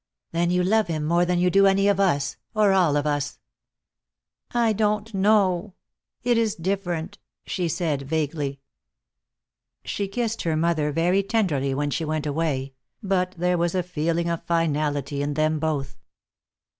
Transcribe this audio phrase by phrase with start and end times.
[0.31, 3.37] "Then you love him more than you do any of us, or all of us."
[4.49, 5.75] "I don't know.
[6.23, 8.61] It is different," she said vaguely.
[9.85, 14.27] She kissed her mother very tenderly when she went away, but there was a feeling
[14.27, 15.97] of finality in them both.